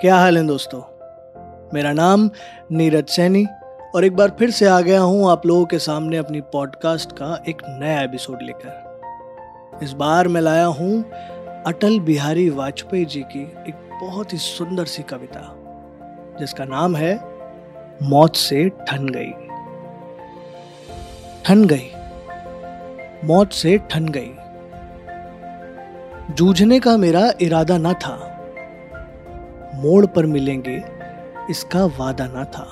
क्या 0.00 0.16
हाल 0.16 0.38
है 0.38 0.46
दोस्तों? 0.46 0.82
मेरा 1.74 1.92
नाम 1.92 2.30
नीरज 2.72 3.08
सैनी 3.08 3.46
और 3.94 4.04
एक 4.04 4.16
बार 4.16 4.30
फिर 4.38 4.50
से 4.50 4.66
आ 4.66 4.80
गया 4.80 5.00
हूँ 5.00 5.30
आप 5.30 5.46
लोगों 5.46 5.64
के 5.66 5.78
सामने 5.78 6.16
अपनी 6.16 6.40
पॉडकास्ट 6.40 7.12
का 7.12 7.42
एक 7.48 7.62
नया 7.68 8.02
एपिसोड 8.02 8.38
लेकर। 8.42 9.00
इस 9.82 9.92
बार 9.92 10.28
मैं 10.28 10.40
लाया 10.40 10.64
हूँ 10.64 11.04
अटल 11.66 12.00
बिहारी 12.00 12.50
वाजपेयी 12.50 13.04
जी 13.04 13.20
की 13.20 13.42
एक 13.68 13.98
बहुत 14.02 14.32
ही 14.32 14.38
सुंदर 14.38 14.84
सी 14.84 15.02
कविता, 15.02 15.56
जिसका 16.38 16.64
नाम 16.64 16.96
है 16.96 17.20
मौत 18.02 18.36
से 18.36 18.68
ठन 18.68 19.08
गई। 19.08 19.30
ठन 21.44 21.64
गई। 21.64 21.90
मौत 23.24 23.52
से 23.52 23.78
ठन 23.78 24.08
गई। 24.08 24.30
जूझने 26.34 26.80
का 26.80 26.96
मेरा 26.96 27.32
इरादा 27.40 27.78
ना 27.78 27.92
था। 27.92 28.29
मोड़ 29.80 30.06
पर 30.06 30.26
मिलेंगे, 30.26 30.82
इसका 31.50 31.84
वादा 31.98 32.26
ना 32.26 32.44
था। 32.44 32.66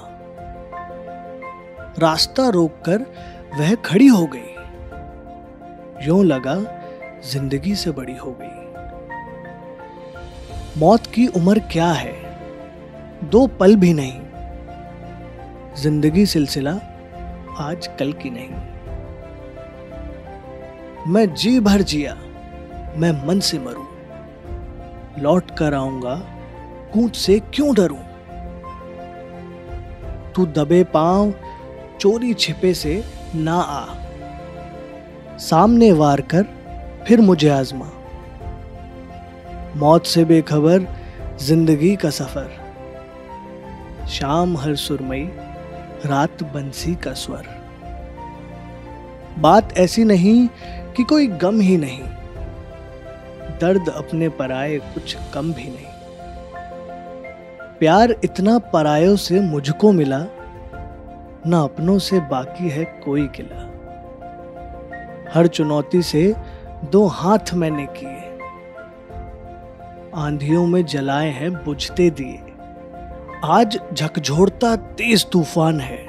रास्ता 1.98 2.48
रोककर 2.48 2.98
वह 3.58 3.74
खड़ी 3.74 4.06
हो 4.06 4.26
गई। 4.26 4.48
यूँ 6.06 6.24
लगा 6.24 6.56
ज़िंदगी 7.24 7.74
से 7.74 7.90
बड़ी 7.90 8.16
हो 8.16 8.36
गई। 8.40 8.56
मौत 10.80 11.06
की 11.06 11.26
उम्र 11.26 11.58
क्या 11.58 11.90
है? 11.92 12.12
दो 13.24 13.46
पल 13.46 13.76
भी 13.76 13.92
नहीं। 13.92 14.20
ज़िंदगी 15.74 16.26
सिलसिला 16.26 16.72
आज 17.58 17.86
कल 17.98 18.12
की 18.12 18.30
नहीं। 18.30 18.52
मैं 21.12 21.34
जी 21.34 21.60
भर 21.60 21.82
जिया, 21.82 22.14
मैं 22.96 23.12
मन 23.26 23.40
से 23.40 23.58
मरूं। 23.58 23.84
लौट 25.22 25.50
कर 25.50 25.74
आऊँगा 25.74 26.14
कूट 26.92 27.12
से 27.12 27.40
क्यों 27.54 27.74
डरूं? 27.74 28.02
तू 30.32 30.46
दबे 30.46 30.84
पाँव 30.84 31.34
चोरी 32.00 32.34
छिपे 32.34 32.74
से 32.74 33.04
ना 33.34 33.54
आ। 33.54 33.86
सामने 35.38 35.92
वार 35.92 36.20
कर, 36.20 36.46
फिर 37.08 37.20
मुझे 37.20 37.48
आजमा। 37.48 37.88
मौत 39.76 40.06
से 40.06 40.24
बेखबर, 40.24 40.86
ज़िंदगी 41.40 41.96
का 41.96 42.10
सफ़र। 42.10 42.68
शाम 44.08 44.56
हर 44.56 44.74
सुरमई, 44.76 45.30
रात 46.06 46.42
बंसी 46.42 46.94
का 46.94 47.12
स्वर। 47.12 47.46
बात 49.38 49.78
ऐसी 49.78 50.04
नहीं 50.04 50.48
कि 50.96 51.04
कोई 51.04 51.26
गम 51.26 51.60
ही 51.60 51.76
नहीं। 51.76 52.02
दर्द 53.60 53.88
अपने 53.88 54.28
पराए 54.28 54.78
कुछ 54.78 55.16
कम 55.34 55.52
भी 55.52 55.64
नहीं। 55.64 55.97
प्यार 57.78 58.14
इतना 58.24 58.58
परायों 58.58 59.16
से 59.16 59.40
मुझको 59.40 59.92
मिला, 59.92 60.18
ना 61.46 61.60
अपनों 61.60 61.98
से 61.98 62.20
बाकी 62.20 62.68
है 62.68 62.84
कोई 62.84 63.26
किला 63.26 63.64
हर 65.34 65.46
चुनौती 65.46 66.02
से 66.02 66.34
दो 66.84 67.06
हाथ 67.06 67.54
मैंने 67.54 67.86
किए। 67.86 68.38
आंधियों 70.14 70.66
में 70.66 70.86
जलाए 70.86 71.30
हैं 71.30 71.52
बुझते 71.64 72.10
दिए। 72.10 72.42
आज 73.44 73.78
झकझोरता 73.94 74.76
तेज 74.76 75.30
तूफ़ान 75.30 75.80
है। 75.80 76.06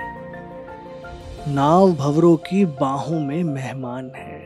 नाव 1.48 1.92
भवरों 1.92 2.36
की 2.38 2.66
बाहों 2.66 3.20
में 3.20 3.44
मेहमान 3.44 4.12
है। 4.16 4.40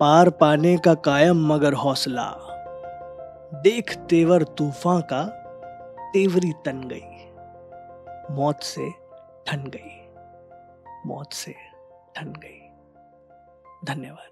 पार 0.00 0.30
पाने 0.30 0.76
का 0.78 0.94
कायम 0.94 1.46
मगर 1.46 1.72
हौसला। 1.72 2.30
देख 3.54 3.94
तेवर 3.94 4.42
तूफ़ान 4.42 5.00
का 5.00 5.41
तेवरी 6.12 6.52
तन 6.52 6.88
गई। 6.92 7.32
मौत 8.34 8.60
से 8.62 8.90
ठन 9.46 9.64
गई। 9.66 10.08
मौत 11.06 11.32
से 11.32 11.54
ठन 12.16 12.32
गई। 12.32 12.60
धन्यवाद। 13.84 14.31